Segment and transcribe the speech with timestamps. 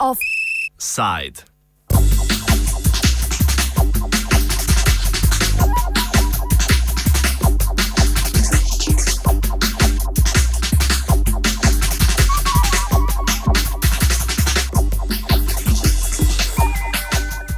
[0.00, 1.44] Offside.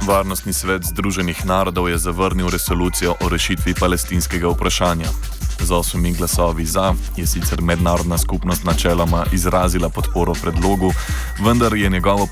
[0.07, 5.11] Varnostni svet Združenih narodov je zavrnil resolucijo o rešitvi palestinskega vprašanja.
[5.59, 10.93] Z osmimi glasovi za je sicer mednarodna skupnost načeloma izrazila podporo predlogu,
[11.43, 12.27] vendar je njegovo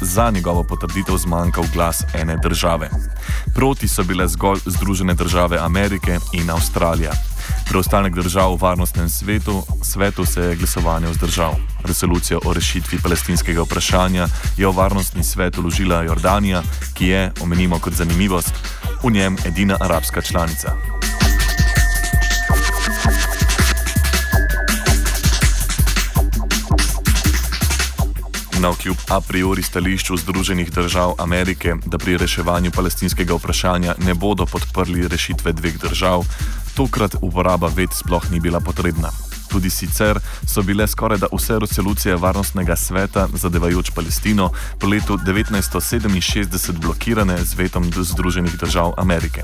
[0.00, 2.90] za njegovo potrditev zmanjkal glas ene države.
[3.54, 7.12] Proti so bile zgolj Združene države Amerike in Avstralija.
[7.68, 11.54] Preostanek držav v varnostnem svetu, svetu se je glasovanje vzdržal.
[11.84, 16.62] Resolucijo o rešitvi palestinskega vprašanja je v varnostni svet uložila Jordanija,
[16.94, 18.54] ki je, omenimo kot zanimivost,
[19.02, 20.72] v njem edina arabska članica.
[28.60, 34.46] Na kljub a priori stališču Združenih držav Amerike, da pri reševanju palestinskega vprašanja ne bodo
[34.46, 36.24] podprli rešitve dveh držav,
[36.76, 39.08] tokrat uporaba ved sploh ni bila potrebna.
[39.48, 46.78] Tudi sicer so bile skoraj da vse resolucije Varnostnega sveta zadevajoč Palestino po letu 1967
[46.80, 49.42] blokirane z vetom Združenih držav Amerike.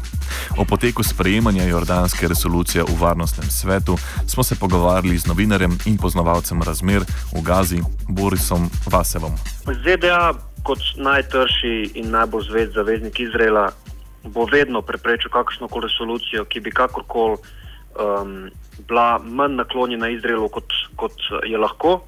[0.58, 6.62] O poteku sprejemanja jordanske resolucije v Varnostnem svetu smo se pogovarjali z novinarjem in poznavalcem
[6.62, 9.32] razmer v Gazi Borisom Vasevom.
[9.64, 13.70] ZDA kot najtrši in najbolj zved zaveznik Izraela
[14.24, 17.36] bo vedno preprečil kakršno koli resolucijo, ki bi kakorkoli
[17.98, 18.50] um,
[18.88, 22.00] bila manj naklonjena Izraelu, kot, kot je lahko.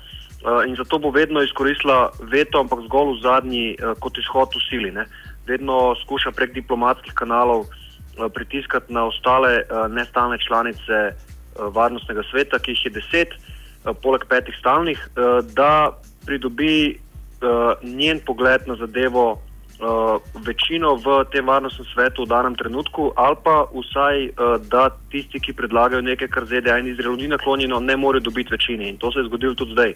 [0.44, 4.62] Uh, in zato bo vedno izkoristila veto, ampak zgolj v zadnji, uh, kot izhod v
[4.68, 4.90] sili.
[4.92, 5.06] Ne.
[5.48, 12.58] Vedno skuša prek diplomatskih kanalov uh, pritiskati na ostale uh, nestalne članice uh, varnostnega sveta,
[12.58, 18.76] ki jih je deset, uh, poleg petih stalnih, uh, da pridobi uh, njen pogled na
[18.76, 19.40] zadevo
[19.80, 25.40] uh, večino v tem varnostnem svetu v danem trenutku, ali pa vsaj, uh, da tisti,
[25.40, 28.88] ki predlagajo nekaj, kar ZDA in Izrael ni naklonjeno, ne morejo dobiti večine.
[28.88, 29.94] In to se je zgodilo tudi zdaj.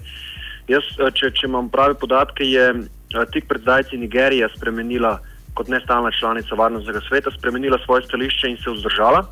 [0.69, 5.19] Jaz, uh, če, če imam prave podatke, je uh, tik pred zdajci Nigerija spremenila,
[5.55, 9.27] kot nestalna članica varnostnega sveta, spremenila svoje stališče in se vzdržala.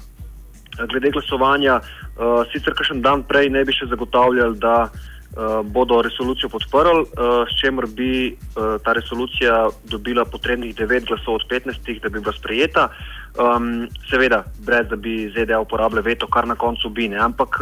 [0.76, 5.15] Glede glasovanja, uh, sicer kakšen dan prej ne bi še zagotavljali, da uh, uh,
[5.64, 11.44] bodo resolucijo podprli, uh, s čimer bi uh, ta resolucija dobila potrebnih 9 glasov od
[11.50, 12.88] 15, da bi bila sprejeta.
[13.36, 17.18] Um, seveda, brez da bi ZDA uporabljali veto, kar na koncu bi ne.
[17.20, 17.60] Ampak,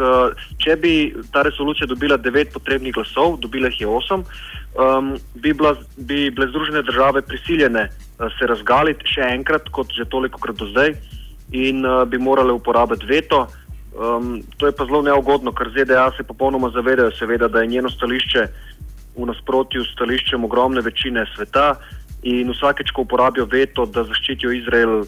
[0.63, 0.93] če bi
[1.31, 4.23] ta resolucija dobila 9 potrebnih glasov, dobila jih je 8,
[4.79, 7.89] um, bi, bila, bi bile Združene države prisiljene
[8.39, 10.95] se razgaliti še enkrat, kot že toliko krat do zdaj,
[11.51, 13.45] in uh, bi morale uporabiti veto.
[13.95, 17.89] Um, to je pa zelo neugodno, ker ZDA se popolnoma zavedajo, seveda, da je njeno
[17.89, 18.47] stališče
[19.15, 21.77] v nasprotju s stališčem ogromne večine sveta
[22.23, 25.05] in vsakeč, ko uporabijo veto, da zaščitijo Izrael,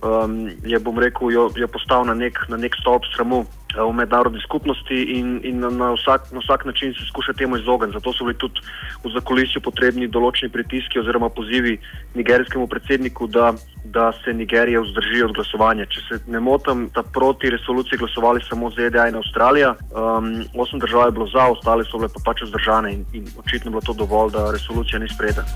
[0.00, 3.44] um, je, bom rekel, jo, jo postavil na nek, na nek stop sramu.
[3.70, 7.92] Eh, v mednarodni skupnosti in, in na, vsak, na vsak način se skuša temu izogniti.
[7.92, 8.60] Zato so bili tudi
[9.04, 11.78] v zakolisju potrebni določeni pritiski oziroma pozivi
[12.14, 13.52] nigerijskemu predsedniku, da,
[13.84, 15.86] da se Nigerija vzdrži od glasovanja.
[15.86, 21.06] Če se ne motim, da proti resoluciji glasovali samo ZDA in Avstralija, um, osem držav
[21.06, 23.94] je bilo za, ostale so bile pa pač vzdržane in, in očitno je bilo to
[23.94, 25.46] dovolj, da resolucija ni sprejeta.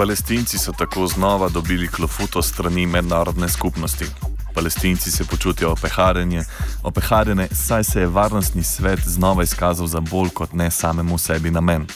[0.00, 4.04] Palestinci so tako znova dobili klofuto strani mednarodne skupnosti.
[4.54, 5.74] Palestinci se počutijo
[6.82, 11.86] opeharjene, saj se je varnostni svet znova izkazal za bolj kot ne samemu sebi namen.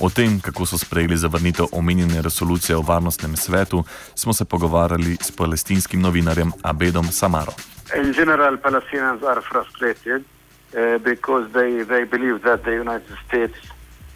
[0.00, 5.30] O tem, kako so sprejeli zavrnitev omenjene resolucije o varnostnem svetu, smo se pogovarjali s
[5.30, 7.52] palestinskim novinarjem Abedom Samaro.
[7.96, 13.56] In general, Palestinians are frustrated uh, because they, they believe that the United States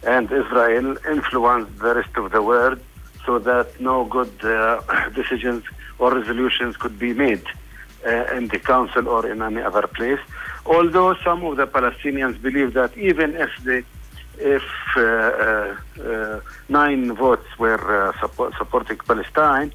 [0.07, 2.79] and Israel influence the rest of the world.
[3.25, 5.63] So that no good uh, decisions
[5.97, 7.43] or resolutions could be made
[8.05, 10.19] uh, in the council or in any other place.
[10.65, 13.83] Although some of the Palestinians believe that even if the
[14.41, 14.63] if
[14.95, 16.39] uh, uh
[16.69, 19.73] nine votes were uh, support, supporting Palestine,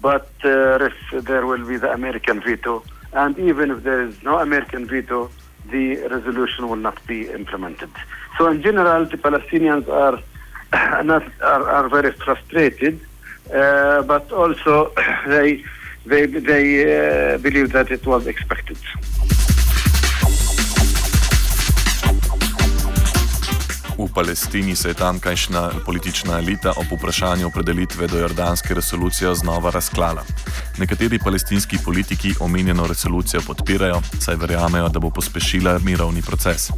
[0.00, 4.86] but uh, there will be the American veto, and even if there is no American
[4.86, 5.30] veto,
[5.70, 7.90] the resolution will not be implemented.
[8.36, 10.20] So, in general, the Palestinians are
[11.04, 13.00] not, are, are very frustrated,
[13.52, 14.92] uh, but also
[15.26, 15.64] they
[16.06, 18.78] they they uh, believe that it was expected.
[24.04, 30.22] V Palestini se je tamkajšnja politična elita ob vprašanju opredelitve do jordanske resolucije znova razklala.
[30.78, 36.70] Nekateri palestinski politiki omenjeno resolucijo podpirajo, saj verjamejo, da bo pospešila mirovni proces.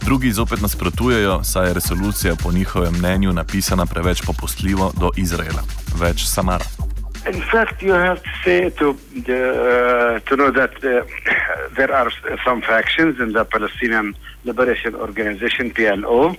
[0.00, 5.62] Drugi zopet nasprotujejo, saj je resolucija po njihovem mnenju napisana preveč popustljivo do Izraela.
[5.94, 6.64] Več Samara.
[7.26, 8.96] In fact, you have to say to
[9.26, 11.06] the, uh, to know that uh,
[11.76, 12.10] there are
[12.44, 14.14] some factions in the Palestinian
[14.44, 16.34] Liberation Organization (PLO),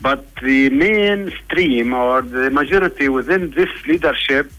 [0.00, 4.50] but the mainstream or the majority within this leadership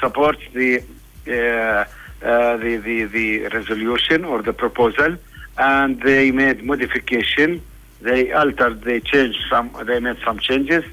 [0.00, 0.82] supports the
[1.28, 5.16] uh, uh the, the the resolution or the proposal,
[5.56, 7.62] and they made modification.
[8.00, 10.84] They altered, they changed some, they made some changes.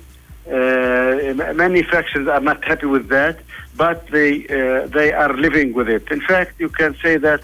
[0.48, 3.40] Uh, many factions are not happy with that
[3.76, 6.10] but they uh, they are living with it.
[6.10, 7.42] In fact, you can say that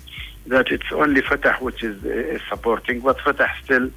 [0.48, 3.92] that it's only Fatah which is, is supporting, but Fatah still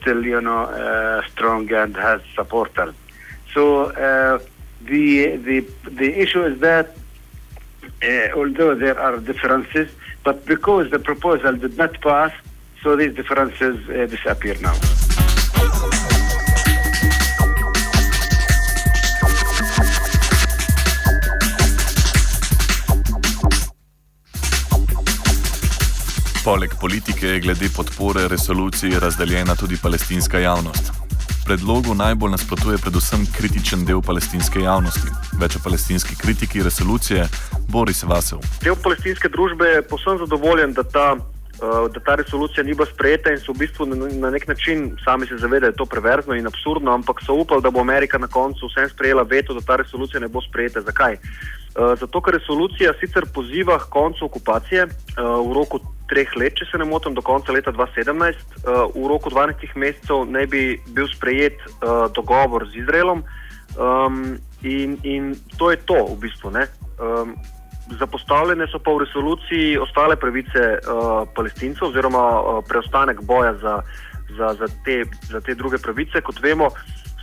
[0.00, 2.94] still you know uh, strong and has supporters.
[3.52, 4.38] So uh,
[4.82, 6.96] the the the issue is that
[8.02, 9.90] uh, although there are differences,
[10.22, 12.32] but because the proposal did not pass,
[12.82, 16.07] so these differences uh, disappear now.
[26.80, 30.92] Politike je glede podpore resoluciji razdeljena tudi palestinska javnost.
[31.44, 35.08] Predlogu najbolj nasprotuje predvsem kritičen del palestinske javnosti.
[35.40, 37.28] Več o palestinski kritiki resolucije
[37.68, 38.38] Boris Vasev.
[38.62, 41.06] Del palestinske družbe je posebno zadovoljen, da ta,
[41.94, 43.86] da ta resolucija ni bila sprejeta in so v bistvu
[44.20, 47.62] na nek način sami se zavedajo, da je to preverzno in absurdno, ampak so upali,
[47.62, 50.80] da bo Amerika na koncu vsem sprejela veto, da ta resolucija ne bo sprejeta.
[50.80, 51.18] Zakaj?
[51.78, 54.90] Uh, zato, ker resolucija sicer poziva k koncu okupacije uh,
[55.50, 58.34] v roku treh let, če se ne motim, do konca leta 2017.
[58.64, 60.62] Uh, v roku 12 mesecev naj bi
[60.94, 63.22] bil sprejet uh, dogovor z Izraelom
[63.76, 66.54] um, in, in to je to v bistvu.
[66.98, 67.36] Um,
[67.98, 73.80] zapostavljene so pa v resoluciji ostale pravice uh, palestincev oziroma uh, preostanek boja za,
[74.36, 76.20] za, za, te, za te druge pravice.
[76.20, 76.70] Kot vemo,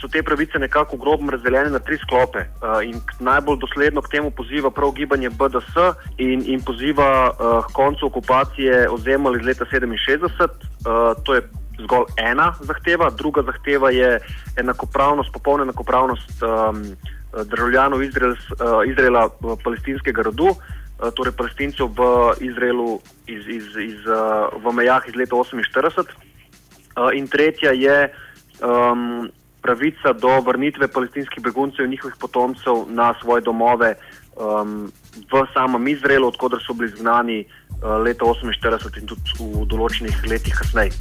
[0.01, 2.39] so te pravice nekako grobno razdeljene na tri sklope.
[2.39, 5.75] Uh, in najbolj dosledno k temu poziva prav gibanje BDS
[6.17, 10.19] in, in poziva uh, k koncu okupacije ozemlja iz leta 67.
[10.19, 11.41] Uh, to je
[11.79, 14.19] zgolj ena zahteva, druga zahteva je
[14.57, 16.83] enakopravnost, popolna enakopravnost um,
[17.43, 20.55] državljanov Izrael, uh, Izraela v palestinskega rodu.
[20.95, 22.05] Torej, palestincev v
[22.39, 23.99] Izraelu iz, iz, iz,
[24.63, 26.07] v mejah iz leta 1948,
[27.11, 27.97] in tretja je
[28.63, 29.27] um,
[29.61, 33.95] pravica do vrnitve palestinskih beguncev in njihovih potomcev na svoje domove
[34.35, 34.91] um,
[35.31, 40.55] v samem Izraelu, odkudar so bili znani uh, leta 1948 in tudi v določenih letih
[40.55, 40.93] kasneje.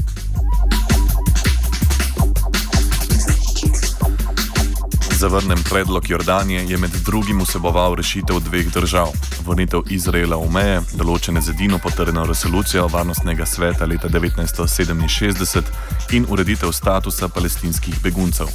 [5.25, 9.09] Zavrnem predlog Jordanije je med drugim vseboval rešitev dveh držav:
[9.47, 15.73] vrnitev Izraela v meje, določene z edino potrjeno resolucijo Varnostnega sveta leta 1967
[16.13, 18.53] in ureditev statusa palestinskih beguncev.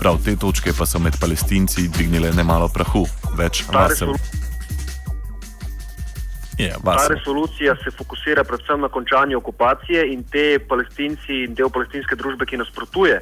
[0.00, 3.04] Prav te točke pa so med palestinci dvignile nemalo prahu,
[3.36, 4.16] več vasev.
[6.56, 12.16] Yeah, Ta resolucija se fokusira predvsem na končanje okupacije in te palestinci in del palestinske
[12.16, 13.20] družbe, ki nasprotuje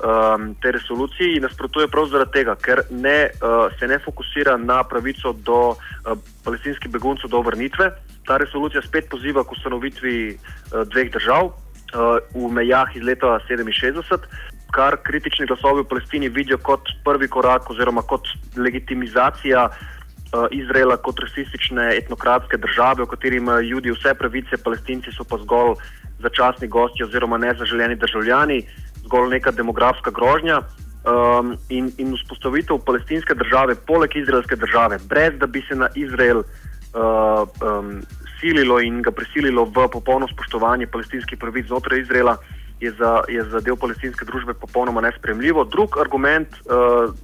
[0.00, 4.82] um, te resoluciji in nasprotuje prav zaradi tega, ker ne, uh, se ne fokusira na
[4.84, 7.90] pravico do uh, palestinskih beguncev do vrnitve.
[8.26, 14.28] Ta resolucija spet poziva k ustanovitvi uh, dveh držav uh, v mejah iz leta 67.
[14.74, 21.22] Kar kritični glasovi v Palestini vidijo kot prvi korak, oziroma kot legitimizacija uh, Izraela kot
[21.22, 25.78] rasistične etnokratske države, v kateri imajo ljudje vse pravice, palestinci so pa zgolj
[26.20, 28.58] začasni gosti oziroma nezaželjeni državljani.
[28.58, 30.60] Uh, zgolj neka demografska grožnja
[31.06, 36.38] um, in, in vzpostavitev palestinske države, poleg izraelske države, brez da bi se na Izrael
[36.38, 38.02] uh, um,
[38.40, 42.36] sililo in ga prisililo v popolno spoštovanje palestinskih pravic znotraj Izraela,
[42.80, 45.64] je za, je za del palestinske družbe popolnoma nespremljivo.
[45.64, 46.48] Drug argument.
[46.64, 47.14] Uh,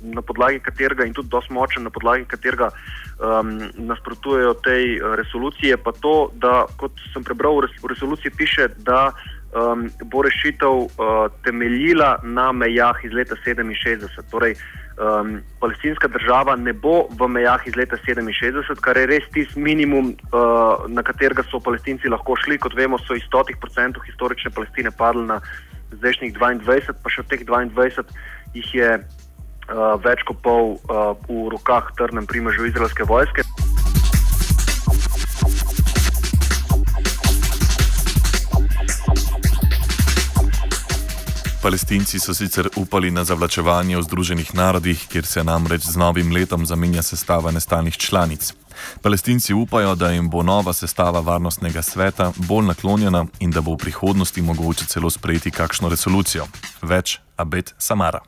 [0.00, 2.70] Na podlagi katerega, in tudi dosti močen, na podlagi katerega
[3.18, 3.50] um,
[3.84, 9.10] nasprotujejo tej uh, resoluciji, je pa to, da, kot sem prebral v resoluciji, piše, da
[9.10, 10.90] uh, um, bo rešitev uh,
[11.44, 14.06] temeljila na mejah iz leta 67.
[14.30, 14.54] Torej,
[14.98, 20.14] um, palestinska država ne bo v mejah iz leta 67, kar je res tisti minimum,
[20.32, 22.58] uh, na katerega so palestinci lahko šli.
[22.58, 25.40] Kot vemo, so iz 100% historične Palestine padli na
[25.92, 28.04] zdajšnjih 22, pa še od teh 22
[28.54, 33.46] jih je uh, več kot pol uh, v rokah trdnem primežu izraelske vojske.
[41.62, 46.64] Palestinci so sicer upali na zavlačevanje v Združenih narodih, kjer se namreč z novim letom
[46.66, 48.54] zamenja sestava nestalnih članic.
[49.02, 53.82] Palestinci upajo, da jim bo nova sestava varnostnega sveta bolj naklonjena in da bo v
[53.84, 56.48] prihodnosti mogoče celo sprejeti kakšno resolucijo.
[56.82, 58.20] Več Abed Samara.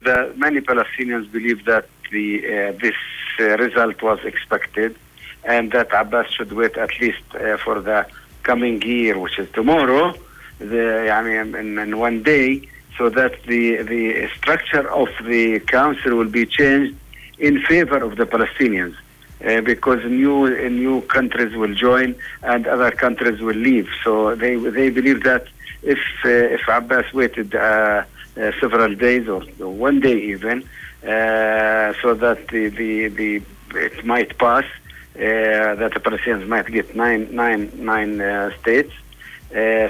[0.00, 2.98] The, many Palestinians believe that the, uh, this
[3.40, 4.94] uh, result was expected
[5.42, 8.06] and that Abbas should wait at least uh, for the
[8.42, 10.14] coming year, which is tomorrow,
[10.60, 16.28] the, mean, in, in one day, so that the, the structure of the council will
[16.28, 16.94] be changed
[17.38, 18.94] in favor of the Palestinians.
[19.42, 23.88] Uh, because new new countries will join and other countries will leave.
[24.04, 25.46] So they they believe that
[25.82, 30.62] if uh, if Abbas waited uh, uh, several days or one day even,
[31.04, 33.42] uh, so that the, the the
[33.76, 34.66] it might pass,
[35.14, 38.18] that the Palestinians might get nine nine nine
[38.60, 38.92] states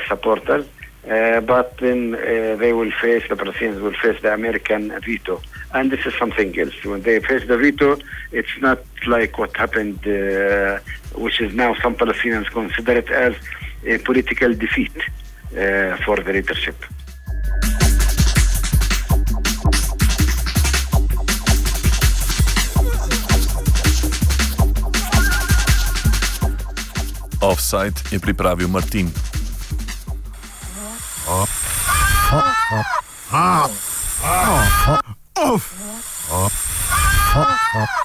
[0.08, 0.66] supporters.
[1.08, 5.40] Uh, but then uh, they will face, the Palestinians will face the American veto.
[5.72, 6.74] And this is something else.
[6.84, 7.96] When they face the veto,
[8.32, 10.78] it's not like what happened, uh,
[11.14, 13.34] which is now some Palestinians consider it as
[13.86, 14.94] a political defeat
[15.56, 16.76] uh, for the leadership.
[27.40, 29.29] Offside je pripravil Martin.
[32.72, 32.86] Off.
[32.86, 33.32] Off.
[33.32, 33.70] Off.
[33.70, 33.79] Off.